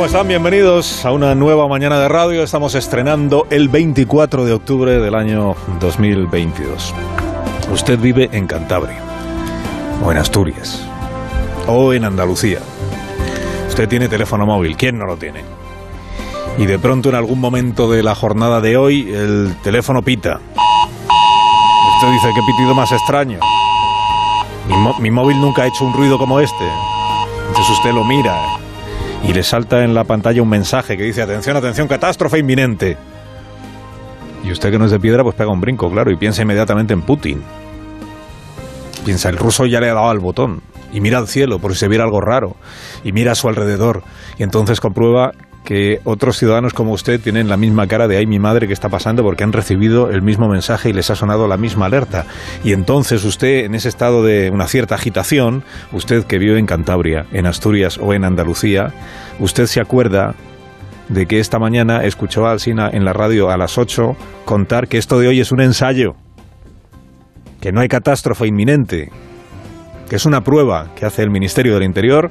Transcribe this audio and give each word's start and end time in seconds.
¿Cómo 0.00 0.06
están? 0.06 0.28
Bienvenidos 0.28 1.04
a 1.04 1.12
una 1.12 1.34
nueva 1.34 1.68
mañana 1.68 2.00
de 2.00 2.08
radio. 2.08 2.42
Estamos 2.42 2.74
estrenando 2.74 3.46
el 3.50 3.68
24 3.68 4.46
de 4.46 4.54
octubre 4.54 4.98
del 4.98 5.14
año 5.14 5.54
2022. 5.78 6.94
Usted 7.70 7.98
vive 7.98 8.30
en 8.32 8.46
Cantabria, 8.46 8.96
o 10.02 10.10
en 10.10 10.16
Asturias, 10.16 10.82
o 11.66 11.92
en 11.92 12.06
Andalucía. 12.06 12.60
Usted 13.68 13.90
tiene 13.90 14.08
teléfono 14.08 14.46
móvil, 14.46 14.74
¿quién 14.78 14.96
no 14.96 15.04
lo 15.04 15.18
tiene? 15.18 15.44
Y 16.56 16.64
de 16.64 16.78
pronto 16.78 17.10
en 17.10 17.16
algún 17.16 17.38
momento 17.38 17.90
de 17.90 18.02
la 18.02 18.14
jornada 18.14 18.62
de 18.62 18.78
hoy 18.78 19.12
el 19.12 19.54
teléfono 19.62 20.00
pita. 20.00 20.40
Usted 21.96 22.10
dice, 22.10 22.30
qué 22.34 22.40
pitido 22.46 22.74
más 22.74 22.90
extraño. 22.90 23.40
Mi, 24.66 25.02
mi 25.02 25.10
móvil 25.10 25.38
nunca 25.38 25.64
ha 25.64 25.66
hecho 25.66 25.84
un 25.84 25.92
ruido 25.92 26.16
como 26.16 26.40
este. 26.40 26.64
Entonces 27.50 27.76
usted 27.76 27.92
lo 27.92 28.02
mira 28.02 28.59
y 29.22 29.32
le 29.32 29.42
salta 29.42 29.84
en 29.84 29.94
la 29.94 30.04
pantalla 30.04 30.42
un 30.42 30.48
mensaje 30.48 30.96
que 30.96 31.04
dice, 31.04 31.22
atención, 31.22 31.56
atención, 31.56 31.88
catástrofe 31.88 32.38
inminente. 32.38 32.96
Y 34.42 34.50
usted 34.50 34.70
que 34.70 34.78
no 34.78 34.86
es 34.86 34.90
de 34.90 34.98
piedra, 34.98 35.22
pues 35.22 35.36
pega 35.36 35.50
un 35.50 35.60
brinco, 35.60 35.90
claro, 35.90 36.10
y 36.10 36.16
piensa 36.16 36.42
inmediatamente 36.42 36.94
en 36.94 37.02
Putin. 37.02 37.42
Piensa, 39.04 39.28
el 39.28 39.36
ruso 39.36 39.66
ya 39.66 39.80
le 39.80 39.90
ha 39.90 39.94
dado 39.94 40.10
al 40.10 40.18
botón. 40.18 40.62
Y 40.92 41.00
mira 41.00 41.18
al 41.18 41.28
cielo 41.28 41.58
por 41.58 41.72
si 41.72 41.78
se 41.80 41.88
viera 41.88 42.04
algo 42.04 42.20
raro. 42.20 42.56
Y 43.04 43.12
mira 43.12 43.32
a 43.32 43.34
su 43.34 43.48
alrededor. 43.48 44.02
Y 44.38 44.42
entonces 44.42 44.80
comprueba 44.80 45.32
que 45.64 46.00
otros 46.04 46.38
ciudadanos 46.38 46.72
como 46.72 46.92
usted 46.92 47.20
tienen 47.20 47.48
la 47.48 47.56
misma 47.56 47.86
cara 47.86 48.08
de 48.08 48.16
ay 48.16 48.26
mi 48.26 48.38
madre 48.38 48.66
que 48.66 48.72
está 48.72 48.88
pasando 48.88 49.22
porque 49.22 49.44
han 49.44 49.52
recibido 49.52 50.10
el 50.10 50.22
mismo 50.22 50.48
mensaje 50.48 50.90
y 50.90 50.92
les 50.92 51.10
ha 51.10 51.16
sonado 51.16 51.46
la 51.46 51.56
misma 51.56 51.86
alerta. 51.86 52.26
Y 52.64 52.72
entonces 52.72 53.24
usted 53.24 53.64
en 53.64 53.74
ese 53.74 53.88
estado 53.88 54.22
de 54.22 54.50
una 54.50 54.66
cierta 54.66 54.94
agitación, 54.94 55.62
usted 55.92 56.24
que 56.24 56.38
vive 56.38 56.58
en 56.58 56.66
Cantabria, 56.66 57.26
en 57.32 57.46
Asturias 57.46 57.98
o 58.02 58.14
en 58.14 58.24
Andalucía, 58.24 58.92
usted 59.38 59.66
se 59.66 59.80
acuerda 59.80 60.34
de 61.08 61.26
que 61.26 61.40
esta 61.40 61.58
mañana 61.58 62.04
escuchó 62.04 62.46
a 62.46 62.52
Alsina 62.52 62.88
en 62.92 63.04
la 63.04 63.12
radio 63.12 63.50
a 63.50 63.56
las 63.56 63.78
8 63.78 64.16
contar 64.44 64.86
que 64.88 64.98
esto 64.98 65.18
de 65.18 65.28
hoy 65.28 65.40
es 65.40 65.50
un 65.50 65.60
ensayo, 65.60 66.14
que 67.60 67.72
no 67.72 67.80
hay 67.80 67.88
catástrofe 67.88 68.46
inminente, 68.46 69.10
que 70.08 70.16
es 70.16 70.24
una 70.24 70.40
prueba 70.42 70.94
que 70.94 71.06
hace 71.06 71.22
el 71.22 71.30
Ministerio 71.30 71.74
del 71.74 71.82
Interior 71.82 72.30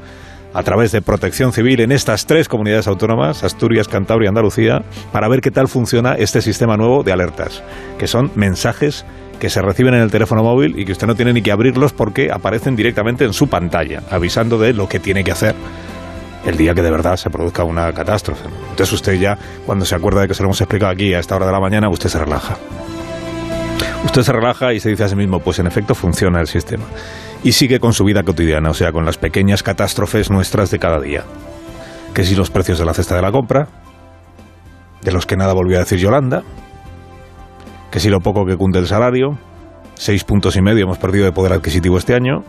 a 0.53 0.63
través 0.63 0.91
de 0.91 1.01
protección 1.01 1.53
civil 1.53 1.79
en 1.81 1.91
estas 1.91 2.25
tres 2.25 2.47
comunidades 2.47 2.87
autónomas, 2.87 3.43
Asturias, 3.43 3.87
Cantabria 3.87 4.27
y 4.27 4.29
Andalucía, 4.29 4.83
para 5.11 5.27
ver 5.27 5.41
qué 5.41 5.51
tal 5.51 5.67
funciona 5.67 6.13
este 6.13 6.41
sistema 6.41 6.77
nuevo 6.77 7.03
de 7.03 7.11
alertas, 7.11 7.63
que 7.97 8.07
son 8.07 8.31
mensajes 8.35 9.05
que 9.39 9.49
se 9.49 9.61
reciben 9.61 9.93
en 9.93 10.01
el 10.01 10.11
teléfono 10.11 10.43
móvil 10.43 10.77
y 10.77 10.85
que 10.85 10.91
usted 10.91 11.07
no 11.07 11.15
tiene 11.15 11.33
ni 11.33 11.41
que 11.41 11.51
abrirlos 11.51 11.93
porque 11.93 12.29
aparecen 12.31 12.75
directamente 12.75 13.23
en 13.23 13.33
su 13.33 13.47
pantalla, 13.47 14.03
avisando 14.09 14.57
de 14.57 14.73
lo 14.73 14.89
que 14.89 14.99
tiene 14.99 15.23
que 15.23 15.31
hacer 15.31 15.55
el 16.45 16.57
día 16.57 16.73
que 16.73 16.81
de 16.81 16.91
verdad 16.91 17.15
se 17.17 17.29
produzca 17.29 17.63
una 17.63 17.91
catástrofe. 17.93 18.47
Entonces 18.69 18.91
usted 18.93 19.13
ya, 19.13 19.37
cuando 19.65 19.85
se 19.85 19.95
acuerda 19.95 20.21
de 20.21 20.27
que 20.27 20.33
se 20.33 20.41
lo 20.41 20.47
hemos 20.47 20.61
explicado 20.61 20.91
aquí 20.91 21.13
a 21.13 21.19
esta 21.19 21.35
hora 21.35 21.45
de 21.45 21.51
la 21.51 21.59
mañana, 21.59 21.89
usted 21.89 22.09
se 22.09 22.19
relaja. 22.19 22.57
Usted 24.05 24.23
se 24.23 24.31
relaja 24.31 24.73
y 24.73 24.79
se 24.79 24.89
dice 24.89 25.03
a 25.03 25.09
sí 25.09 25.15
mismo, 25.15 25.39
pues 25.39 25.59
en 25.59 25.67
efecto 25.67 25.93
funciona 25.93 26.39
el 26.39 26.47
sistema 26.47 26.85
y 27.43 27.53
sigue 27.53 27.79
con 27.79 27.93
su 27.93 28.03
vida 28.03 28.23
cotidiana, 28.23 28.69
o 28.69 28.73
sea, 28.73 28.91
con 28.91 29.05
las 29.05 29.17
pequeñas 29.17 29.63
catástrofes 29.63 30.29
nuestras 30.29 30.71
de 30.71 30.79
cada 30.79 30.99
día. 30.99 31.23
Que 32.13 32.23
si 32.23 32.35
los 32.35 32.49
precios 32.49 32.79
de 32.79 32.85
la 32.85 32.93
cesta 32.93 33.15
de 33.15 33.21
la 33.21 33.31
compra, 33.31 33.67
de 35.01 35.11
los 35.11 35.25
que 35.25 35.37
nada 35.37 35.53
volvió 35.53 35.77
a 35.77 35.79
decir 35.79 35.99
Yolanda, 35.99 36.43
que 37.91 37.99
si 37.99 38.09
lo 38.09 38.19
poco 38.19 38.45
que 38.45 38.57
cunde 38.57 38.79
el 38.79 38.87
salario, 38.87 39.37
seis 39.95 40.23
puntos 40.23 40.55
y 40.55 40.61
medio 40.61 40.83
hemos 40.83 40.97
perdido 40.97 41.25
de 41.25 41.31
poder 41.31 41.53
adquisitivo 41.53 41.97
este 41.97 42.13
año, 42.13 42.43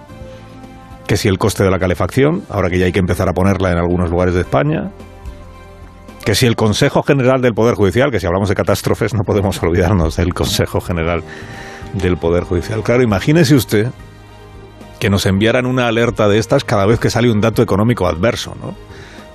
que 1.07 1.17
si 1.17 1.29
el 1.29 1.39
coste 1.39 1.65
de 1.65 1.71
la 1.71 1.79
calefacción, 1.79 2.43
ahora 2.49 2.69
que 2.69 2.79
ya 2.79 2.87
hay 2.87 2.93
que 2.93 3.01
empezar 3.01 3.29
a 3.29 3.33
ponerla 3.33 3.71
en 3.73 3.79
algunos 3.79 4.11
lugares 4.11 4.35
de 4.35 4.41
España, 4.41 4.91
que 6.25 6.35
si 6.35 6.47
el 6.47 6.57
Consejo 6.57 7.03
General 7.03 7.41
del 7.41 7.55
Poder 7.55 7.75
Judicial, 7.75 8.11
que 8.11 8.21
si 8.21 8.27
hablamos 8.27 8.49
de 8.49 8.55
catástrofes 8.55 9.15
no 9.15 9.23
podemos 9.25 9.61
olvidarnos 9.63 10.17
del 10.17 10.35
Consejo 10.35 10.81
General 10.81 11.23
del 11.95 12.17
Poder 12.17 12.45
Judicial. 12.45 12.83
Claro, 12.83 13.03
imagínese 13.03 13.55
usted 13.55 13.91
que 15.01 15.11
nos 15.11 15.27
enviaran 15.27 15.67
una 15.67 15.89
alerta 15.89 16.29
de 16.29 16.39
estas 16.39 16.63
cada 16.63 16.87
vez 16.87 17.01
que 17.01 17.11
sale 17.11 17.31
un 17.31 17.41
dato 17.41 17.63
económico 17.63 18.07
adverso, 18.07 18.55
¿no? 18.61 18.77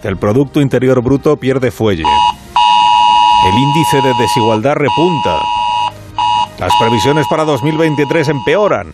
El 0.03 0.17
Producto 0.17 0.61
Interior 0.61 1.01
Bruto 1.01 1.35
pierde 1.37 1.71
fuelle. 1.71 2.03
El 2.03 3.57
índice 3.57 4.01
de 4.03 4.13
desigualdad 4.19 4.75
repunta. 4.75 5.39
Las 6.59 6.71
previsiones 6.79 7.25
para 7.27 7.43
2023 7.43 8.29
empeoran. 8.29 8.93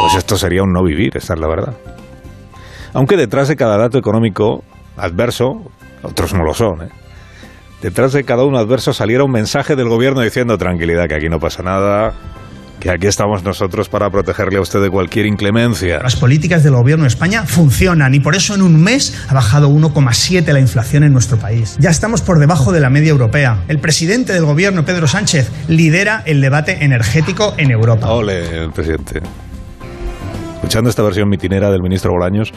Pues 0.00 0.14
esto 0.14 0.36
sería 0.36 0.62
un 0.62 0.72
no 0.72 0.84
vivir, 0.84 1.16
esa 1.16 1.32
es 1.32 1.40
la 1.40 1.48
verdad. 1.48 1.74
Aunque 2.92 3.16
detrás 3.16 3.48
de 3.48 3.56
cada 3.56 3.78
dato 3.78 3.96
económico 3.96 4.62
adverso, 4.98 5.62
otros 6.02 6.34
no 6.34 6.44
lo 6.44 6.52
son, 6.52 6.82
¿eh? 6.82 6.88
detrás 7.80 8.12
de 8.12 8.24
cada 8.24 8.44
uno 8.44 8.58
adverso 8.58 8.92
saliera 8.92 9.24
un 9.24 9.30
mensaje 9.30 9.76
del 9.76 9.88
gobierno 9.88 10.20
diciendo 10.20 10.58
tranquilidad, 10.58 11.08
que 11.08 11.14
aquí 11.14 11.28
no 11.30 11.40
pasa 11.40 11.62
nada, 11.62 12.12
que 12.80 12.90
aquí 12.90 13.06
estamos 13.06 13.44
nosotros 13.44 13.90
para 13.90 14.08
protegerle 14.10 14.56
a 14.56 14.62
usted 14.62 14.80
de 14.80 14.88
cualquier 14.88 15.26
inclemencia. 15.26 16.00
Las 16.02 16.16
políticas 16.16 16.64
del 16.64 16.72
gobierno 16.72 17.04
de 17.04 17.08
España 17.08 17.44
funcionan 17.44 18.14
y 18.14 18.20
por 18.20 18.34
eso 18.34 18.54
en 18.54 18.62
un 18.62 18.82
mes 18.82 19.22
ha 19.28 19.34
bajado 19.34 19.68
1,7 19.68 20.50
la 20.50 20.60
inflación 20.60 21.04
en 21.04 21.12
nuestro 21.12 21.36
país. 21.36 21.76
Ya 21.78 21.90
estamos 21.90 22.22
por 22.22 22.38
debajo 22.38 22.72
de 22.72 22.80
la 22.80 22.88
media 22.88 23.10
europea. 23.10 23.62
El 23.68 23.78
presidente 23.78 24.32
del 24.32 24.46
gobierno, 24.46 24.84
Pedro 24.84 25.06
Sánchez, 25.06 25.50
lidera 25.68 26.22
el 26.24 26.40
debate 26.40 26.82
energético 26.82 27.54
en 27.58 27.70
Europa. 27.70 28.10
Ole, 28.10 28.64
el 28.64 28.70
presidente. 28.70 29.20
Escuchando 30.54 30.88
esta 30.88 31.02
versión 31.02 31.28
mitinera 31.28 31.70
del 31.70 31.82
ministro 31.82 32.12
Bolaños, 32.12 32.52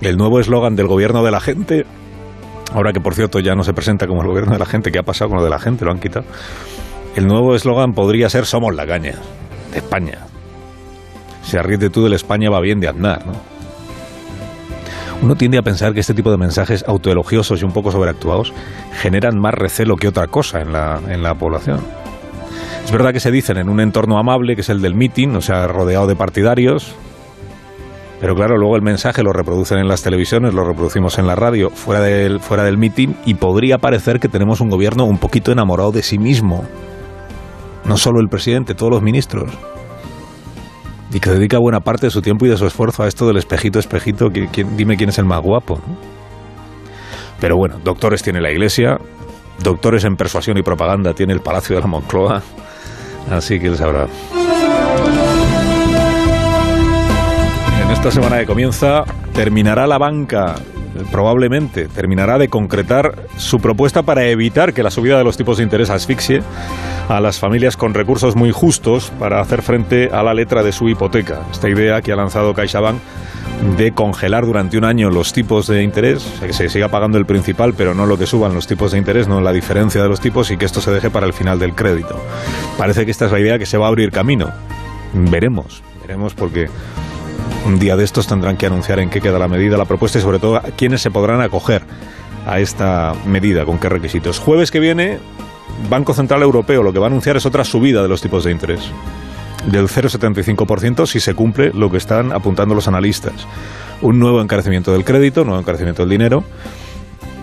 el 0.00 0.16
nuevo 0.16 0.38
eslogan 0.38 0.76
del 0.76 0.86
gobierno 0.86 1.24
de 1.24 1.30
la 1.32 1.40
gente, 1.40 1.84
ahora 2.72 2.92
que 2.92 3.00
por 3.00 3.14
cierto 3.14 3.40
ya 3.40 3.54
no 3.56 3.64
se 3.64 3.72
presenta 3.72 4.06
como 4.06 4.22
el 4.22 4.28
gobierno 4.28 4.52
de 4.52 4.60
la 4.60 4.66
gente, 4.66 4.92
¿qué 4.92 5.00
ha 5.00 5.02
pasado 5.02 5.30
con 5.30 5.38
lo 5.38 5.44
de 5.44 5.50
la 5.50 5.58
gente? 5.58 5.84
Lo 5.84 5.90
han 5.90 5.98
quitado 5.98 6.26
el 7.16 7.26
nuevo 7.26 7.54
eslogan 7.54 7.92
podría 7.92 8.28
ser 8.28 8.46
Somos 8.46 8.74
la 8.74 8.86
caña, 8.86 9.14
de 9.70 9.78
España. 9.78 10.18
Se 11.42 11.58
arriesgue 11.58 11.90
tú 11.90 12.04
del 12.04 12.14
España 12.14 12.50
va 12.50 12.60
bien 12.60 12.80
de 12.80 12.88
andar, 12.88 13.26
¿no? 13.26 13.32
Uno 15.22 15.36
tiende 15.36 15.58
a 15.58 15.62
pensar 15.62 15.94
que 15.94 16.00
este 16.00 16.14
tipo 16.14 16.30
de 16.32 16.36
mensajes 16.36 16.84
autoelogiosos 16.86 17.62
y 17.62 17.64
un 17.64 17.72
poco 17.72 17.92
sobreactuados 17.92 18.52
generan 19.00 19.38
más 19.38 19.54
recelo 19.54 19.96
que 19.96 20.08
otra 20.08 20.26
cosa 20.26 20.60
en 20.60 20.72
la, 20.72 21.00
en 21.08 21.22
la 21.22 21.34
población. 21.34 21.80
Es 22.84 22.90
verdad 22.90 23.12
que 23.12 23.20
se 23.20 23.30
dicen 23.30 23.56
en 23.56 23.68
un 23.68 23.78
entorno 23.78 24.18
amable, 24.18 24.56
que 24.56 24.62
es 24.62 24.68
el 24.68 24.82
del 24.82 24.96
meeting, 24.96 25.36
o 25.36 25.40
sea, 25.40 25.68
rodeado 25.68 26.08
de 26.08 26.16
partidarios, 26.16 26.96
pero 28.20 28.34
claro, 28.34 28.56
luego 28.56 28.76
el 28.76 28.82
mensaje 28.82 29.22
lo 29.22 29.32
reproducen 29.32 29.78
en 29.78 29.88
las 29.88 30.02
televisiones, 30.02 30.54
lo 30.54 30.64
reproducimos 30.64 31.18
en 31.18 31.26
la 31.26 31.34
radio, 31.34 31.70
fuera 31.70 32.00
del, 32.00 32.38
fuera 32.38 32.62
del 32.64 32.78
meeting, 32.78 33.14
y 33.26 33.34
podría 33.34 33.78
parecer 33.78 34.20
que 34.20 34.28
tenemos 34.28 34.60
un 34.60 34.70
gobierno 34.70 35.04
un 35.04 35.18
poquito 35.18 35.50
enamorado 35.50 35.90
de 35.90 36.02
sí 36.02 36.18
mismo 36.18 36.64
no 37.84 37.96
solo 37.96 38.20
el 38.20 38.28
presidente, 38.28 38.74
todos 38.74 38.92
los 38.92 39.02
ministros. 39.02 39.52
Y 41.12 41.20
que 41.20 41.30
dedica 41.30 41.58
buena 41.58 41.80
parte 41.80 42.06
de 42.06 42.10
su 42.10 42.22
tiempo 42.22 42.46
y 42.46 42.48
de 42.48 42.56
su 42.56 42.66
esfuerzo 42.66 43.02
a 43.02 43.08
esto 43.08 43.26
del 43.26 43.36
espejito, 43.36 43.78
espejito, 43.78 44.28
dime 44.30 44.96
quién 44.96 45.10
es 45.10 45.18
el 45.18 45.26
más 45.26 45.42
guapo. 45.42 45.78
Pero 47.40 47.56
bueno, 47.56 47.78
doctores 47.82 48.22
tiene 48.22 48.40
la 48.40 48.50
Iglesia, 48.50 48.98
doctores 49.62 50.04
en 50.04 50.16
persuasión 50.16 50.56
y 50.58 50.62
propaganda 50.62 51.12
tiene 51.12 51.32
el 51.32 51.40
Palacio 51.40 51.76
de 51.76 51.82
la 51.82 51.88
Moncloa, 51.88 52.42
así 53.30 53.58
que 53.58 53.66
él 53.66 53.76
sabrá. 53.76 54.06
En 57.82 57.90
esta 57.90 58.10
semana 58.10 58.38
que 58.38 58.46
comienza, 58.46 59.04
terminará 59.34 59.86
la 59.86 59.98
banca 59.98 60.54
probablemente 61.10 61.88
terminará 61.88 62.38
de 62.38 62.48
concretar 62.48 63.26
su 63.36 63.60
propuesta 63.60 64.02
para 64.02 64.24
evitar 64.26 64.72
que 64.72 64.82
la 64.82 64.90
subida 64.90 65.18
de 65.18 65.24
los 65.24 65.36
tipos 65.36 65.58
de 65.58 65.64
interés 65.64 65.90
asfixie 65.90 66.42
a 67.08 67.20
las 67.20 67.38
familias 67.38 67.76
con 67.76 67.94
recursos 67.94 68.36
muy 68.36 68.50
justos 68.50 69.12
para 69.18 69.40
hacer 69.40 69.62
frente 69.62 70.08
a 70.12 70.22
la 70.22 70.34
letra 70.34 70.62
de 70.62 70.72
su 70.72 70.88
hipoteca. 70.88 71.40
Esta 71.50 71.68
idea 71.68 72.00
que 72.00 72.12
ha 72.12 72.16
lanzado 72.16 72.54
CaixaBank 72.54 72.98
de 73.76 73.92
congelar 73.92 74.44
durante 74.44 74.76
un 74.76 74.84
año 74.84 75.10
los 75.10 75.32
tipos 75.32 75.66
de 75.66 75.82
interés, 75.82 76.24
que 76.40 76.52
se 76.52 76.68
siga 76.68 76.88
pagando 76.88 77.18
el 77.18 77.26
principal, 77.26 77.74
pero 77.74 77.94
no 77.94 78.06
lo 78.06 78.18
que 78.18 78.26
suban 78.26 78.54
los 78.54 78.66
tipos 78.66 78.92
de 78.92 78.98
interés, 78.98 79.28
no 79.28 79.40
la 79.40 79.52
diferencia 79.52 80.02
de 80.02 80.08
los 80.08 80.20
tipos 80.20 80.50
y 80.50 80.56
que 80.56 80.64
esto 80.64 80.80
se 80.80 80.90
deje 80.90 81.10
para 81.10 81.26
el 81.26 81.32
final 81.32 81.58
del 81.58 81.74
crédito. 81.74 82.20
Parece 82.76 83.04
que 83.04 83.10
esta 83.10 83.26
es 83.26 83.32
la 83.32 83.40
idea 83.40 83.58
que 83.58 83.66
se 83.66 83.78
va 83.78 83.86
a 83.86 83.88
abrir 83.88 84.10
camino. 84.10 84.50
Veremos, 85.14 85.82
veremos 86.00 86.34
porque 86.34 86.68
un 87.64 87.78
día 87.78 87.96
de 87.96 88.04
estos 88.04 88.26
tendrán 88.26 88.56
que 88.56 88.66
anunciar 88.66 88.98
en 88.98 89.10
qué 89.10 89.20
queda 89.20 89.38
la 89.38 89.48
medida, 89.48 89.76
la 89.76 89.84
propuesta 89.84 90.18
y 90.18 90.22
sobre 90.22 90.38
todo 90.38 90.60
quiénes 90.76 91.00
se 91.00 91.10
podrán 91.10 91.40
acoger 91.40 91.82
a 92.46 92.58
esta 92.58 93.12
medida, 93.26 93.64
con 93.64 93.78
qué 93.78 93.88
requisitos. 93.88 94.38
Jueves 94.38 94.70
que 94.70 94.80
viene 94.80 95.18
Banco 95.88 96.14
Central 96.14 96.42
Europeo 96.42 96.82
lo 96.82 96.92
que 96.92 96.98
va 96.98 97.06
a 97.06 97.08
anunciar 97.08 97.36
es 97.36 97.46
otra 97.46 97.64
subida 97.64 98.02
de 98.02 98.08
los 98.08 98.20
tipos 98.20 98.44
de 98.44 98.52
interés 98.52 98.90
del 99.66 99.86
0,75% 99.86 101.06
si 101.06 101.20
se 101.20 101.34
cumple 101.34 101.70
lo 101.72 101.90
que 101.90 101.96
están 101.96 102.32
apuntando 102.32 102.74
los 102.74 102.88
analistas. 102.88 103.46
Un 104.00 104.18
nuevo 104.18 104.40
encarecimiento 104.40 104.92
del 104.92 105.04
crédito, 105.04 105.44
nuevo 105.44 105.60
encarecimiento 105.60 106.02
del 106.02 106.10
dinero, 106.10 106.42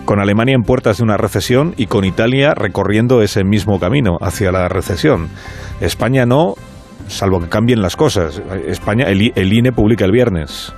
con 0.04 0.20
Alemania 0.20 0.54
en 0.54 0.62
puertas 0.62 0.98
de 0.98 1.04
una 1.04 1.16
recesión 1.16 1.74
y 1.76 1.86
con 1.86 2.04
Italia 2.04 2.52
recorriendo 2.54 3.22
ese 3.22 3.44
mismo 3.44 3.78
camino 3.78 4.18
hacia 4.20 4.52
la 4.52 4.68
recesión. 4.68 5.28
España 5.80 6.26
no, 6.26 6.54
salvo 7.10 7.40
que 7.40 7.48
cambien 7.48 7.82
las 7.82 7.96
cosas. 7.96 8.40
España, 8.66 9.06
el, 9.06 9.52
INE 9.52 9.72
publica 9.72 10.04
el 10.04 10.12
viernes. 10.12 10.72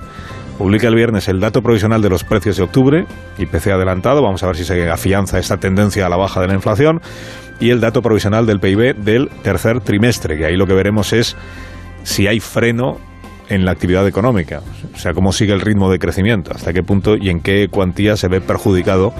Publica 0.57 0.87
el 0.87 0.95
viernes 0.95 1.27
el 1.27 1.39
dato 1.39 1.61
provisional 1.61 2.01
de 2.01 2.09
los 2.09 2.23
precios 2.23 2.57
de 2.57 2.63
octubre, 2.63 3.05
IPC 3.39 3.67
adelantado, 3.67 4.21
vamos 4.21 4.43
a 4.43 4.47
ver 4.47 4.55
si 4.55 4.63
se 4.63 4.89
afianza 4.89 5.39
esta 5.39 5.57
tendencia 5.57 6.05
a 6.05 6.09
la 6.09 6.15
baja 6.15 6.41
de 6.41 6.47
la 6.47 6.53
inflación, 6.53 7.01
y 7.59 7.71
el 7.71 7.79
dato 7.79 8.01
provisional 8.01 8.45
del 8.45 8.59
PIB 8.59 8.95
del 8.97 9.29
tercer 9.41 9.79
trimestre, 9.79 10.37
que 10.37 10.45
ahí 10.45 10.55
lo 10.55 10.67
que 10.67 10.73
veremos 10.73 11.11
es 11.11 11.35
si 12.03 12.27
hay 12.27 12.39
freno 12.39 12.99
en 13.49 13.65
la 13.65 13.71
actividad 13.71 14.07
económica, 14.07 14.61
o 14.93 14.97
sea, 14.97 15.13
cómo 15.13 15.31
sigue 15.31 15.53
el 15.53 15.61
ritmo 15.61 15.91
de 15.91 15.97
crecimiento, 15.97 16.51
hasta 16.53 16.71
qué 16.71 16.83
punto 16.83 17.15
y 17.15 17.29
en 17.29 17.39
qué 17.39 17.67
cuantía 17.69 18.15
se 18.15 18.27
ve 18.27 18.39
perjudicado 18.39 19.11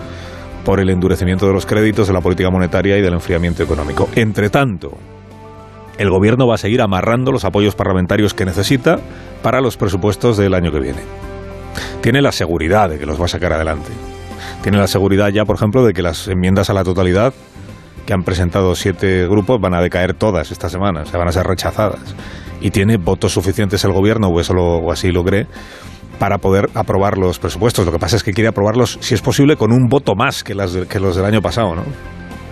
por 0.64 0.80
el 0.80 0.90
endurecimiento 0.90 1.48
de 1.48 1.54
los 1.54 1.66
créditos, 1.66 2.08
de 2.08 2.14
la 2.14 2.22
política 2.22 2.50
monetaria 2.50 2.98
y 2.98 3.02
del 3.02 3.14
enfriamiento 3.14 3.64
económico. 3.64 4.08
Entre 4.16 4.50
tanto, 4.50 4.98
el 5.98 6.10
gobierno 6.10 6.48
va 6.48 6.56
a 6.56 6.58
seguir 6.58 6.82
amarrando 6.82 7.32
los 7.32 7.46
apoyos 7.46 7.76
parlamentarios 7.76 8.34
que 8.34 8.46
necesita 8.46 9.00
para 9.42 9.62
los 9.62 9.78
presupuestos 9.78 10.38
del 10.38 10.54
año 10.54 10.72
que 10.72 10.80
viene. 10.80 11.02
Tiene 12.02 12.22
la 12.22 12.32
seguridad 12.32 12.90
de 12.90 13.00
que 13.00 13.06
los 13.06 13.20
va 13.20 13.26
a 13.26 13.30
sacar 13.30 13.54
adelante. 13.54 13.92
Tiene 14.62 14.78
la 14.78 14.88
seguridad 14.88 15.30
ya, 15.30 15.46
por 15.46 15.56
ejemplo, 15.56 15.86
de 15.86 15.94
que 15.94 16.02
las 16.02 16.28
enmiendas 16.28 16.70
a 16.70 16.74
la 16.74 16.84
totalidad 16.84 17.34
que 18.06 18.14
han 18.14 18.24
presentado 18.24 18.76
siete 18.76 19.28
grupos 19.28 19.60
van 19.62 19.74
a 19.74 19.82
decaer 19.82 20.14
todas 20.14 20.52
esta 20.52 20.70
semana, 20.70 21.06
se 21.06 21.18
van 21.18 21.28
a 21.28 21.32
ser 21.32 21.46
rechazadas. 21.46 22.16
Y 22.60 22.72
tiene 22.72 22.98
votos 22.98 23.34
suficientes 23.34 23.84
el 23.84 23.92
gobierno, 23.92 24.28
o, 24.28 24.40
eso 24.40 24.54
lo, 24.54 24.78
o 24.78 24.92
así 24.92 25.12
lo 25.12 25.24
cree, 25.24 25.48
para 26.20 26.38
poder 26.38 26.70
aprobar 26.74 27.18
los 27.18 27.40
presupuestos. 27.40 27.86
Lo 27.86 27.92
que 27.92 28.00
pasa 28.00 28.16
es 28.16 28.24
que 28.24 28.34
quiere 28.34 28.50
aprobarlos, 28.50 28.98
si 29.02 29.14
es 29.14 29.22
posible, 29.22 29.58
con 29.58 29.72
un 29.72 29.88
voto 29.88 30.16
más 30.16 30.44
que, 30.44 30.56
las 30.56 30.74
que 30.74 31.00
los 31.00 31.16
del 31.16 31.26
año 31.26 31.42
pasado, 31.42 31.76
¿no? 31.76 31.84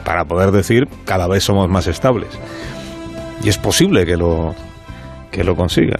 Para 0.05 0.25
poder 0.25 0.51
decir, 0.51 0.87
cada 1.05 1.27
vez 1.27 1.43
somos 1.43 1.69
más 1.69 1.87
estables. 1.87 2.29
Y 3.43 3.49
es 3.49 3.57
posible 3.57 4.05
que 4.05 4.17
lo, 4.17 4.53
que 5.31 5.43
lo 5.43 5.55
consiga. 5.55 5.99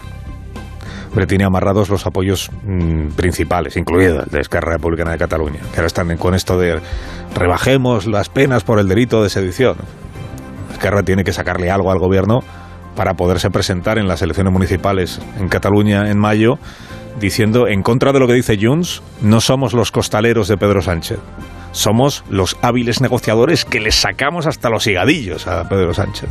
Pero 1.14 1.28
tiene 1.28 1.44
amarrados 1.44 1.90
los 1.90 2.06
apoyos 2.06 2.50
mmm, 2.64 3.10
principales, 3.10 3.76
incluido 3.76 4.22
el 4.24 4.30
de 4.30 4.40
Esquerra 4.40 4.74
Republicana 4.74 5.12
de 5.12 5.18
Cataluña, 5.18 5.60
que 5.72 5.78
ahora 5.78 5.88
están 5.88 6.16
con 6.18 6.36
esto 6.36 6.58
de 6.58 6.80
rebajemos 7.36 8.08
las 8.08 8.30
penas 8.30 8.64
por 8.64 8.80
el 8.80 8.88
delito 8.88 9.22
de 9.24 9.30
sedición. 9.30 9.76
Esquerra 10.72 11.04
tiene 11.04 11.24
que 11.24 11.34
sacarle 11.34 11.70
algo 11.70 11.92
al 11.92 12.00
gobierno 12.00 12.40
para 12.96 13.14
poderse 13.16 13.50
presentar 13.50 13.98
en 13.98 14.08
las 14.08 14.22
elecciones 14.22 14.54
municipales 14.54 15.20
en 15.38 15.50
Cataluña 15.50 16.10
en 16.10 16.18
mayo 16.18 16.60
diciendo 17.20 17.68
en 17.68 17.84
contra 17.84 18.14
de 18.14 18.20
lo 18.20 18.28
que 18.28 18.34
dice 18.34 18.58
Junts, 18.60 19.02
no 19.22 19.42
somos 19.42 19.74
los 19.74 19.92
costaleros 19.92 20.48
de 20.48 20.58
Pedro 20.58 20.82
Sánchez. 20.82 21.20
Somos 21.72 22.24
los 22.30 22.58
hábiles 22.62 23.02
negociadores 23.02 23.66
que 23.66 23.80
les 23.80 23.96
sacamos 23.96 24.46
hasta 24.46 24.70
los 24.70 24.88
higadillos 24.88 25.48
a 25.48 25.68
Pedro 25.70 25.94
Sánchez. 25.94 26.30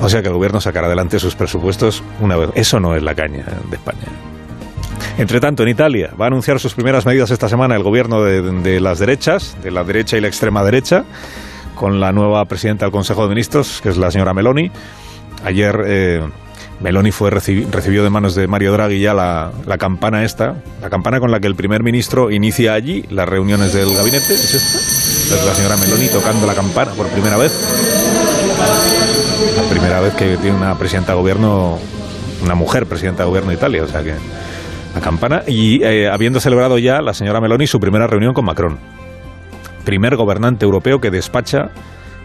O 0.00 0.08
sea 0.08 0.22
que 0.22 0.28
el 0.28 0.34
gobierno 0.34 0.60
sacará 0.60 0.86
adelante 0.86 1.18
sus 1.18 1.34
presupuestos 1.34 2.02
una 2.20 2.36
vez. 2.36 2.50
Eso 2.54 2.80
no 2.80 2.96
es 2.96 3.02
la 3.02 3.14
caña 3.14 3.44
de 3.68 3.76
España. 3.76 4.06
Entre 5.18 5.40
tanto, 5.40 5.62
en 5.62 5.68
Italia 5.68 6.10
va 6.18 6.26
a 6.26 6.28
anunciar 6.28 6.58
sus 6.58 6.74
primeras 6.74 7.04
medidas 7.04 7.30
esta 7.30 7.48
semana 7.48 7.76
el 7.76 7.82
gobierno 7.82 8.22
de, 8.22 8.80
las 8.80 8.98
derechas, 8.98 9.56
de 9.62 9.70
la 9.70 9.84
derecha 9.84 10.16
y 10.16 10.20
la 10.20 10.28
extrema 10.28 10.64
derecha, 10.64 11.04
con 11.74 12.00
la 12.00 12.12
nueva 12.12 12.44
presidenta 12.46 12.86
del 12.86 12.92
Consejo 12.92 13.24
de 13.24 13.28
Ministros, 13.28 13.80
que 13.82 13.90
es 13.90 13.96
la 13.96 14.10
señora 14.10 14.32
Meloni. 14.32 14.70
Ayer 15.44 15.82
eh, 15.86 16.22
Meloni 16.80 17.10
fue 17.10 17.30
recibi 17.30 17.66
recibió 17.70 18.02
de 18.02 18.10
manos 18.10 18.34
de 18.34 18.46
Mario 18.46 18.72
Draghi 18.72 19.00
ya 19.00 19.14
la, 19.14 19.52
la, 19.66 19.78
campana 19.78 20.24
esta, 20.24 20.62
la 20.80 20.90
campana 20.90 21.20
con 21.20 21.30
la 21.30 21.40
que 21.40 21.46
el 21.46 21.54
primer 21.54 21.82
ministro 21.82 22.30
inicia 22.30 22.74
allí 22.74 23.04
las 23.10 23.28
reuniones 23.28 23.72
del 23.72 23.94
gabinete. 23.94 24.34
¿Es 24.34 24.54
esta? 24.54 24.78
Es 25.36 25.46
la 25.46 25.54
señora 25.54 25.76
Meloni 25.76 26.08
tocando 26.08 26.46
la 26.46 26.54
campana 26.54 26.92
por 26.92 27.06
primera 27.08 27.36
vez. 27.36 27.52
Primera 29.70 30.00
vez 30.00 30.14
que 30.14 30.36
tiene 30.36 30.56
una 30.56 30.74
presidenta 30.76 31.12
de 31.12 31.18
gobierno, 31.18 31.78
una 32.42 32.54
mujer 32.56 32.86
presidenta 32.86 33.22
de 33.22 33.28
gobierno 33.28 33.50
de 33.50 33.56
Italia, 33.56 33.84
o 33.84 33.86
sea 33.86 34.02
que 34.02 34.14
la 34.94 35.00
campana. 35.00 35.42
Y 35.46 35.82
eh, 35.84 36.08
habiendo 36.08 36.40
celebrado 36.40 36.76
ya 36.76 37.00
la 37.00 37.14
señora 37.14 37.40
Meloni 37.40 37.68
su 37.68 37.78
primera 37.78 38.08
reunión 38.08 38.34
con 38.34 38.44
Macron, 38.44 38.78
primer 39.84 40.16
gobernante 40.16 40.64
europeo 40.64 41.00
que 41.00 41.10
despacha 41.10 41.70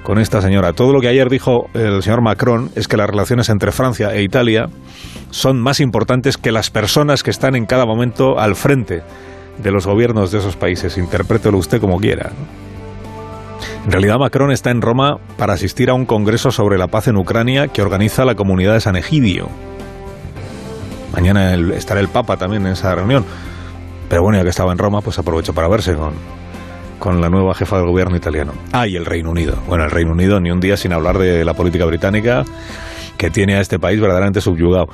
con 0.02 0.20
esta 0.20 0.42
señora. 0.42 0.74
Todo 0.74 0.92
lo 0.92 1.02
que 1.02 1.08
ayer 1.08 1.30
dijo 1.30 1.70
el 1.76 2.02
señor 2.02 2.22
Macron 2.22 2.72
es 2.76 2.88
que 2.88 2.98
las 2.98 3.10
relaciones 3.10 3.50
entre 3.50 3.72
Francia 3.72 4.14
e 4.14 4.24
Italia 4.24 4.68
son 5.30 5.60
más 5.62 5.80
importantes 5.80 6.38
que 6.38 6.52
las 6.52 6.72
personas 6.72 7.22
que 7.22 7.30
están 7.30 7.56
en 7.56 7.68
cada 7.68 7.86
momento 7.86 8.40
al 8.40 8.56
frente 8.56 9.04
de 9.62 9.72
los 9.72 9.86
gobiernos 9.86 10.32
de 10.32 10.40
esos 10.40 10.56
países. 10.56 10.98
Interprételo 10.98 11.58
usted 11.58 11.80
como 11.80 12.00
quiera. 12.00 12.32
En 13.86 13.92
realidad 13.92 14.18
Macron 14.18 14.52
está 14.52 14.72
en 14.72 14.82
Roma 14.82 15.18
para 15.38 15.54
asistir 15.54 15.90
a 15.90 15.94
un 15.94 16.06
congreso 16.06 16.52
sobre 16.52 16.78
la 16.78 16.88
paz 16.88 17.08
en 17.08 17.18
Ucrania 17.18 17.68
que 17.68 17.82
organiza 17.82 18.26
la 18.26 18.36
comunidad 18.36 18.74
de 18.74 18.82
San 18.82 18.96
Egidio. 18.96 19.50
Mañana 21.14 21.54
estará 21.76 22.00
el 22.00 22.10
Papa 22.10 22.38
también 22.38 22.66
en 22.66 22.74
esa 22.74 22.94
reunión. 22.94 23.24
Pero 24.10 24.22
bueno, 24.22 24.38
ya 24.38 24.44
que 24.44 24.50
estaba 24.50 24.72
en 24.72 24.78
Roma, 24.78 25.02
pues 25.02 25.18
aprovecho 25.18 25.54
para 25.54 25.68
verse 25.68 25.96
con, 25.96 26.14
con 27.00 27.22
la 27.22 27.30
nueva 27.30 27.54
jefa 27.54 27.78
del 27.78 27.88
gobierno 27.88 28.16
italiano. 28.16 28.54
Ah, 28.72 28.88
y 28.88 28.96
el 28.96 29.06
Reino 29.06 29.32
Unido. 29.32 29.58
Bueno, 29.68 29.86
el 29.86 29.92
Reino 29.92 30.12
Unido 30.12 30.40
ni 30.40 30.52
un 30.52 30.60
día 30.60 30.78
sin 30.78 30.94
hablar 30.94 31.18
de 31.18 31.46
la 31.46 31.54
política 31.54 31.86
británica 31.86 32.44
que 33.18 33.30
tiene 33.30 33.56
a 33.56 33.62
este 33.62 33.80
país 33.80 34.00
verdaderamente 34.00 34.42
subyugado. 34.42 34.88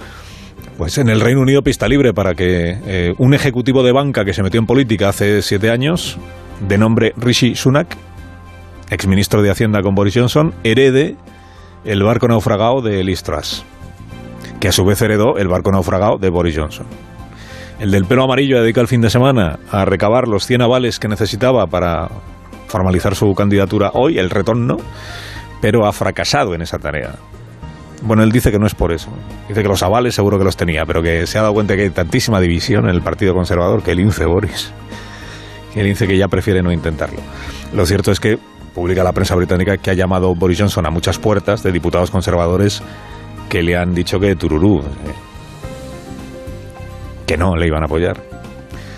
Pues 0.78 0.98
en 0.98 1.10
el 1.10 1.22
Reino 1.22 1.42
Unido 1.42 1.62
pista 1.62 1.88
libre 1.88 2.14
para 2.14 2.34
que 2.34 2.78
eh, 2.86 3.14
un 3.18 3.34
ejecutivo 3.34 3.84
de 3.84 3.92
banca 3.92 4.26
que 4.26 4.34
se 4.34 4.44
metió 4.44 4.60
en 4.60 4.66
política 4.66 5.10
hace 5.10 5.42
siete 5.42 5.70
años, 5.70 6.18
de 6.68 6.78
nombre 6.78 7.14
Rishi 7.18 7.56
Sunak, 7.56 7.96
exministro 8.92 9.42
de 9.42 9.50
Hacienda 9.50 9.82
con 9.82 9.96
Boris 9.96 10.14
Johnson, 10.16 10.54
herede 10.64 11.16
el 11.86 12.04
barco 12.04 12.28
naufragado 12.28 12.82
de 12.82 13.04
Liz 13.04 13.24
que 14.60 14.68
a 14.68 14.72
su 14.72 14.86
vez 14.86 15.02
heredó 15.02 15.38
el 15.38 15.48
barco 15.48 15.72
naufragado 15.72 16.18
de 16.20 16.30
Boris 16.30 16.56
Johnson. 16.56 16.86
El 17.80 17.90
del 17.90 18.06
pelo 18.06 18.24
amarillo 18.24 18.62
dedica 18.62 18.80
el 18.80 18.88
fin 18.88 19.02
de 19.02 19.10
semana 19.10 19.58
a 19.72 19.86
recabar 19.86 20.28
los 20.28 20.46
100 20.46 20.62
avales 20.62 21.00
que 21.00 21.08
necesitaba 21.08 21.66
para 21.66 22.10
formalizar 22.68 23.16
su 23.16 23.34
candidatura 23.34 23.90
hoy, 23.96 24.20
el 24.20 24.30
retorno, 24.30 24.78
pero 25.62 25.88
ha 25.88 25.94
fracasado 25.94 26.54
en 26.54 26.62
esa 26.62 26.78
tarea. 26.78 27.16
Bueno, 28.04 28.24
él 28.24 28.32
dice 28.32 28.52
que 28.52 28.60
no 28.60 28.68
es 28.68 28.76
por 28.76 28.92
eso. 28.92 29.10
Dice 29.48 29.64
que 29.64 29.68
los 29.68 29.82
avales 29.82 30.14
seguro 30.14 30.38
que 30.38 30.44
los 30.44 30.58
tenía, 30.58 30.86
pero 30.86 31.02
que 31.02 31.26
se 31.26 31.40
ha 31.40 31.42
dado 31.42 31.54
cuenta 31.54 31.76
que 31.76 31.84
hay 31.84 31.90
tantísima 31.90 32.40
división 32.40 32.86
en 32.86 32.92
el 32.92 33.02
Partido 33.02 33.34
Conservador 33.34 33.82
que 33.82 33.92
el 33.92 33.98
lince 33.98 34.26
Boris. 34.26 34.72
Que 35.74 35.80
el 35.80 35.88
lince 35.88 36.08
que 36.08 36.18
ya 36.18 36.28
prefiere 36.28 36.62
no 36.62 36.72
intentarlo. 36.72 37.20
Lo 37.74 37.86
cierto 37.86 38.12
es 38.12 38.20
que 38.20 38.38
publica 38.74 39.04
la 39.04 39.14
prensa 39.14 39.36
británica 39.36 39.78
que 39.78 39.92
ha 39.92 39.94
llamado 39.94 40.34
Boris 40.36 40.60
Johnson 40.60 40.86
a 40.86 40.90
muchas 40.90 41.20
puertas 41.20 41.64
de 41.64 41.72
diputados 41.72 42.12
conservadores 42.12 42.82
que 43.50 43.64
le 43.64 43.76
han 43.78 43.94
dicho 43.94 44.20
que 44.20 44.36
tururú, 44.36 44.82
que 47.26 47.38
no 47.38 47.56
le 47.56 47.68
iban 47.68 47.84
a 47.84 47.86
apoyar. 47.86 48.18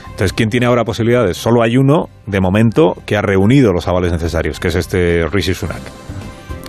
Entonces, 0.06 0.34
¿quién 0.34 0.50
tiene 0.50 0.68
ahora 0.68 0.84
posibilidades? 0.84 1.38
Solo 1.38 1.63
hay 1.63 1.75
uno, 1.75 2.08
de 2.27 2.39
momento, 2.39 2.96
que 3.08 3.18
ha 3.18 3.22
reunido 3.22 3.74
los 3.74 3.88
avales 3.88 4.12
necesarios, 4.12 4.60
que 4.60 4.68
es 4.68 4.75
este 4.75 5.25
Rishi 5.32 5.56
Sunak, 5.56 5.82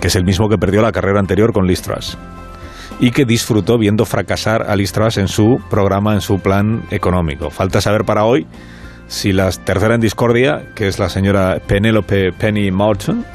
que 0.01 0.07
es 0.07 0.15
el 0.15 0.25
mismo 0.25 0.49
que 0.49 0.57
perdió 0.57 0.81
la 0.81 0.91
carrera 0.91 1.19
anterior 1.19 1.53
con 1.53 1.67
Liz 1.67 1.81
Truss 1.83 2.17
y 2.99 3.11
que 3.11 3.25
disfrutó 3.25 3.77
viendo 3.77 4.05
fracasar 4.05 4.63
a 4.63 4.75
Liz 4.75 4.93
Truss 4.93 5.17
en 5.17 5.27
su 5.27 5.59
programa, 5.69 6.13
en 6.13 6.21
su 6.21 6.39
plan 6.39 6.83
económico. 6.91 7.49
Falta 7.49 7.81
saber 7.81 8.05
para 8.05 8.25
hoy 8.25 8.47
si 9.07 9.31
la 9.31 9.49
tercera 9.51 9.95
en 9.95 10.01
discordia, 10.01 10.63
que 10.75 10.87
es 10.87 10.99
la 10.99 11.09
señora 11.09 11.59
Penelope 11.65 12.31
Penny 12.31 12.71
Morton, 12.71 13.25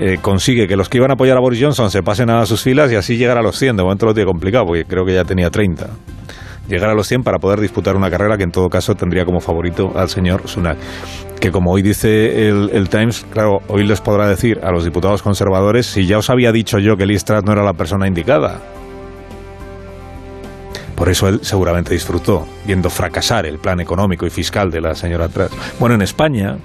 eh, 0.00 0.18
consigue 0.20 0.66
que 0.66 0.76
los 0.76 0.88
que 0.88 0.98
iban 0.98 1.10
a 1.10 1.14
apoyar 1.14 1.36
a 1.36 1.40
Boris 1.40 1.60
Johnson 1.62 1.90
se 1.90 2.02
pasen 2.02 2.30
a 2.30 2.44
sus 2.46 2.62
filas 2.62 2.90
y 2.90 2.96
así 2.96 3.16
llegar 3.16 3.38
a 3.38 3.42
los 3.42 3.56
100. 3.58 3.76
De 3.76 3.82
momento 3.82 4.06
lo 4.06 4.14
tiene 4.14 4.26
complicado, 4.26 4.64
porque 4.66 4.84
creo 4.84 5.04
que 5.04 5.14
ya 5.14 5.24
tenía 5.24 5.50
30 5.50 5.88
llegar 6.68 6.90
a 6.90 6.94
los 6.94 7.06
100 7.06 7.22
para 7.22 7.38
poder 7.38 7.60
disputar 7.60 7.96
una 7.96 8.10
carrera 8.10 8.36
que 8.36 8.44
en 8.44 8.50
todo 8.50 8.68
caso 8.68 8.94
tendría 8.94 9.24
como 9.24 9.40
favorito 9.40 9.92
al 9.96 10.08
señor 10.08 10.48
Sunak. 10.48 10.78
Que 11.40 11.50
como 11.50 11.72
hoy 11.72 11.82
dice 11.82 12.48
el, 12.48 12.88
Times, 12.88 13.26
claro, 13.30 13.58
hoy 13.68 13.86
les 13.86 14.00
podrá 14.00 14.26
decir 14.28 14.60
a 14.62 14.70
los 14.70 14.84
diputados 14.84 15.22
conservadores 15.22 15.86
si 15.86 16.06
ya 16.06 16.18
os 16.18 16.30
había 16.30 16.52
dicho 16.52 16.78
yo 16.78 16.96
que 16.96 17.06
Liz 17.06 17.24
no 17.44 17.52
era 17.52 17.62
la 17.62 17.74
persona 17.74 18.06
indicada. 18.06 18.60
Por 20.94 21.08
eso 21.08 21.28
él 21.28 21.40
seguramente 21.42 21.92
disfrutó 21.92 22.46
viendo 22.64 22.90
fracasar 22.90 23.46
el 23.46 23.58
plan 23.58 23.80
económico 23.80 24.26
y 24.26 24.30
fiscal 24.30 24.70
de 24.70 24.80
la 24.80 24.94
señora 24.94 25.28
Truss. 25.28 25.50
Bueno, 25.78 25.96
en 25.96 26.02
España, 26.02 26.56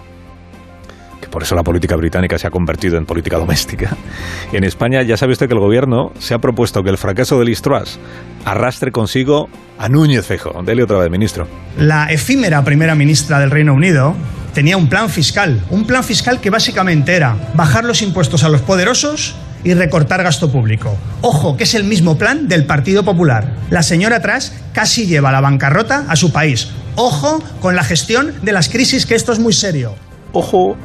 que 1.19 1.27
por 1.27 1.43
eso 1.43 1.55
la 1.55 1.63
política 1.63 1.95
británica 1.95 2.37
se 2.37 2.47
ha 2.47 2.51
convertido 2.51 2.97
en 2.97 3.05
política 3.05 3.37
doméstica. 3.37 3.95
En 4.51 4.63
España 4.63 5.03
ya 5.03 5.15
sabe 5.15 5.33
usted 5.33 5.47
que 5.47 5.53
el 5.53 5.59
gobierno 5.59 6.11
se 6.19 6.33
ha 6.33 6.39
propuesto 6.39 6.83
que 6.83 6.89
el 6.89 6.97
fracaso 6.97 7.37
de 7.37 7.45
Liz 7.45 7.61
Truss 7.61 7.99
arrastre 8.45 8.91
consigo 8.91 9.49
a 9.77 9.89
Núñez 9.89 10.25
Fejo. 10.25 10.61
Dele 10.63 10.83
otra 10.83 10.97
vez, 10.97 11.11
ministro. 11.11 11.47
La 11.77 12.07
efímera 12.07 12.63
primera 12.63 12.95
ministra 12.95 13.39
del 13.39 13.51
Reino 13.51 13.73
Unido 13.73 14.15
tenía 14.53 14.75
un 14.75 14.89
plan 14.89 15.09
fiscal, 15.09 15.61
un 15.69 15.85
plan 15.85 16.03
fiscal 16.03 16.41
que 16.41 16.49
básicamente 16.49 17.15
era 17.15 17.35
bajar 17.53 17.85
los 17.85 18.01
impuestos 18.01 18.43
a 18.43 18.49
los 18.49 18.61
poderosos 18.61 19.35
y 19.63 19.73
recortar 19.73 20.23
gasto 20.23 20.51
público. 20.51 20.95
Ojo, 21.21 21.57
que 21.57 21.63
es 21.63 21.75
el 21.75 21.83
mismo 21.83 22.17
plan 22.17 22.47
del 22.47 22.65
Partido 22.65 23.03
Popular. 23.03 23.55
La 23.69 23.83
señora 23.83 24.17
atrás 24.17 24.53
casi 24.73 25.05
lleva 25.05 25.31
la 25.31 25.41
bancarrota 25.41 26.05
a 26.07 26.15
su 26.15 26.31
país. 26.31 26.69
Ojo 26.95 27.41
con 27.61 27.75
la 27.75 27.83
gestión 27.83 28.33
de 28.41 28.51
las 28.51 28.69
crisis, 28.69 29.05
que 29.05 29.15
esto 29.15 29.31
es 29.31 29.39
muy 29.39 29.53
serio. 29.53 29.95
Ojo, 30.33 30.75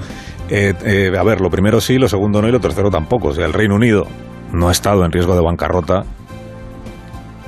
eh, 0.48 0.74
eh, 0.84 1.12
a 1.18 1.22
ver, 1.22 1.40
lo 1.40 1.50
primero 1.50 1.80
sí, 1.80 1.98
lo 1.98 2.08
segundo 2.08 2.42
no 2.42 2.48
y 2.48 2.52
lo 2.52 2.60
tercero 2.60 2.90
tampoco. 2.90 3.28
O 3.28 3.34
sea, 3.34 3.46
el 3.46 3.52
Reino 3.52 3.74
Unido 3.74 4.06
no 4.52 4.68
ha 4.68 4.72
estado 4.72 5.04
en 5.04 5.12
riesgo 5.12 5.34
de 5.34 5.42
bancarrota. 5.42 6.04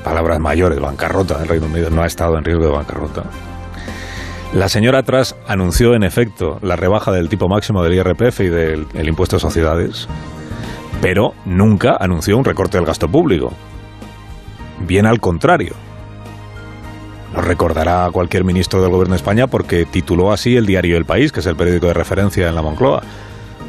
Palabras 0.04 0.38
mayores, 0.38 0.80
bancarrota. 0.80 1.42
El 1.42 1.48
Reino 1.48 1.66
Unido 1.66 1.90
no 1.90 2.02
ha 2.02 2.06
estado 2.06 2.38
en 2.38 2.44
riesgo 2.44 2.64
de 2.64 2.72
bancarrota. 2.72 3.24
La 4.52 4.68
señora 4.68 5.00
atrás 5.00 5.34
anunció 5.48 5.94
en 5.94 6.04
efecto 6.04 6.58
la 6.62 6.76
rebaja 6.76 7.10
del 7.10 7.28
tipo 7.28 7.48
máximo 7.48 7.82
del 7.82 7.94
IRPF 7.94 8.40
y 8.40 8.48
del 8.48 8.86
el 8.94 9.08
impuesto 9.08 9.36
de 9.36 9.40
sociedades 9.40 10.08
pero 11.06 11.34
nunca 11.44 11.96
anunció 12.00 12.36
un 12.36 12.44
recorte 12.44 12.78
del 12.78 12.84
gasto 12.84 13.06
público. 13.06 13.52
Bien 14.88 15.06
al 15.06 15.20
contrario. 15.20 15.72
Lo 17.32 17.42
recordará 17.42 18.10
cualquier 18.10 18.42
ministro 18.42 18.82
del 18.82 18.90
gobierno 18.90 19.12
de 19.12 19.18
España 19.18 19.46
porque 19.46 19.84
tituló 19.84 20.32
así 20.32 20.56
el 20.56 20.66
diario 20.66 20.96
El 20.96 21.04
País, 21.04 21.30
que 21.30 21.38
es 21.38 21.46
el 21.46 21.54
periódico 21.54 21.86
de 21.86 21.94
referencia 21.94 22.48
en 22.48 22.56
la 22.56 22.62
Moncloa. 22.62 23.04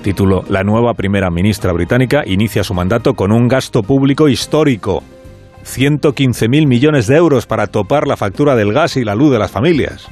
Tituló 0.02 0.46
La 0.50 0.64
nueva 0.64 0.96
primera 0.96 1.30
ministra 1.30 1.72
británica 1.74 2.24
inicia 2.26 2.64
su 2.64 2.74
mandato 2.74 3.14
con 3.14 3.32
un 3.32 3.48
gasto 3.48 3.84
público 3.84 4.28
histórico. 4.30 5.04
115.000 5.64 6.66
millones 6.66 7.06
de 7.06 7.18
euros 7.18 7.46
para 7.46 7.68
topar 7.68 8.08
la 8.08 8.18
factura 8.18 8.56
del 8.56 8.74
gas 8.74 8.98
y 8.98 9.04
la 9.04 9.14
luz 9.14 9.32
de 9.32 9.38
las 9.38 9.52
familias. 9.52 10.08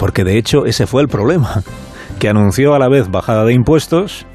Porque 0.00 0.24
de 0.24 0.38
hecho 0.38 0.66
ese 0.66 0.88
fue 0.88 1.02
el 1.02 1.08
problema, 1.08 1.62
que 2.18 2.28
anunció 2.28 2.74
a 2.74 2.80
la 2.80 2.88
vez 2.88 3.12
bajada 3.12 3.44
de 3.44 3.54
impuestos 3.54 4.26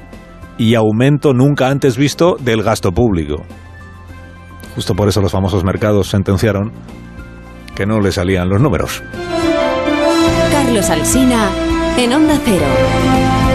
y 0.58 0.74
aumento 0.74 1.32
nunca 1.32 1.68
antes 1.68 1.96
visto 1.96 2.36
del 2.38 2.62
gasto 2.62 2.92
público. 2.92 3.44
Justo 4.74 4.94
por 4.94 5.08
eso 5.08 5.20
los 5.20 5.32
famosos 5.32 5.64
mercados 5.64 6.08
sentenciaron 6.08 6.72
que 7.74 7.86
no 7.86 8.00
le 8.00 8.12
salían 8.12 8.48
los 8.48 8.60
números. 8.60 9.02
Carlos 10.52 10.90
Alsina 10.90 11.48
en 11.96 12.12
Onda 12.12 12.38
Cero. 12.44 13.47